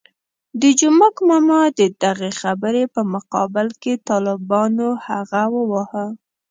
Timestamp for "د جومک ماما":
0.61-1.61